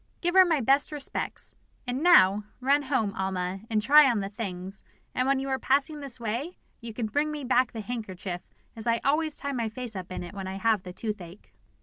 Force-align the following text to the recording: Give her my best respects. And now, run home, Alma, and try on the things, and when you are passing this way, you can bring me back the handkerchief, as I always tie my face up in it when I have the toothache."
Give 0.19 0.33
her 0.33 0.45
my 0.45 0.61
best 0.61 0.91
respects. 0.91 1.53
And 1.85 2.01
now, 2.01 2.45
run 2.59 2.81
home, 2.81 3.13
Alma, 3.13 3.59
and 3.69 3.83
try 3.83 4.09
on 4.09 4.19
the 4.19 4.29
things, 4.29 4.83
and 5.13 5.27
when 5.27 5.37
you 5.39 5.47
are 5.49 5.59
passing 5.59 5.99
this 5.99 6.19
way, 6.19 6.57
you 6.79 6.91
can 6.91 7.05
bring 7.05 7.29
me 7.29 7.43
back 7.43 7.71
the 7.71 7.81
handkerchief, 7.81 8.41
as 8.75 8.87
I 8.87 8.99
always 9.05 9.37
tie 9.37 9.51
my 9.51 9.69
face 9.69 9.95
up 9.95 10.11
in 10.11 10.23
it 10.23 10.33
when 10.33 10.47
I 10.47 10.55
have 10.55 10.81
the 10.81 10.91
toothache." 10.91 11.53